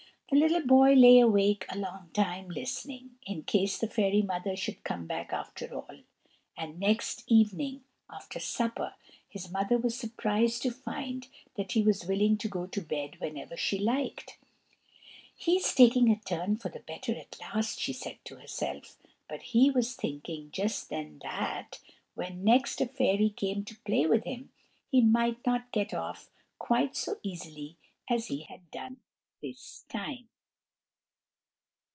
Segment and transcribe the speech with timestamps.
[0.33, 4.81] The little boy lay awake a long time, listening, in case the fairy mother should
[4.85, 5.97] come back after all;
[6.55, 8.95] and next evening after supper,
[9.27, 13.57] his mother was surprised to find that he was willing to go to bed whenever
[13.57, 14.37] she liked.
[15.35, 18.97] "He's taking a turn for the better at last!" she said to herself;
[19.27, 21.81] but he was thinking just then that,
[22.15, 24.53] when next a fairy came to play with him,
[24.89, 27.75] he might not get off quite so easily
[28.09, 29.01] as he had done
[29.43, 30.27] this time.